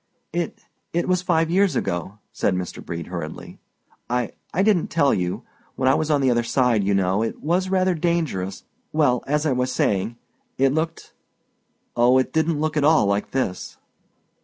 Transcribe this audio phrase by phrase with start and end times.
[0.33, 2.83] "It—it was five years ago," said Mr.
[2.83, 3.59] Brede, hurriedly.
[4.09, 9.23] "I—I didn't tell you—when I was on the other side, you know—it was rather dangerous—well,
[9.27, 13.77] as I was saying—it looked—oh, it didn't look at all like this."